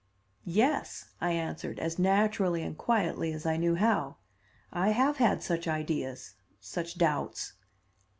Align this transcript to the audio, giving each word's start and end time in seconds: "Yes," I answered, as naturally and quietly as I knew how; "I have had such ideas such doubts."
"Yes," 0.47 1.11
I 1.21 1.33
answered, 1.33 1.77
as 1.77 1.99
naturally 1.99 2.63
and 2.63 2.75
quietly 2.75 3.31
as 3.33 3.45
I 3.45 3.55
knew 3.57 3.75
how; 3.75 4.15
"I 4.73 4.93
have 4.93 5.17
had 5.17 5.43
such 5.43 5.67
ideas 5.67 6.33
such 6.59 6.97
doubts." 6.97 7.53